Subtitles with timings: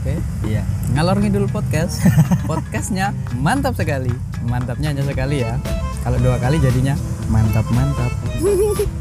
[0.00, 0.16] Oke.
[0.48, 0.64] Iya.
[0.96, 2.00] Ngalor ngidul podcast.
[2.48, 4.08] Podcastnya mantap sekali.
[4.48, 5.60] Mantapnya hanya sekali ya.
[6.00, 6.96] Kalau dua kali jadinya
[7.28, 8.08] mantap mantap.